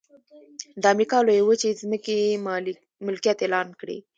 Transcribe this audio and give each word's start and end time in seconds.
د 0.81 0.83
امریکا 0.93 1.17
لویې 1.27 1.43
وچې 1.47 1.69
ځمکې 1.81 2.13
یې 2.23 2.31
ملکیت 3.07 3.37
اعلان 3.41 3.67
کړې. 3.79 3.97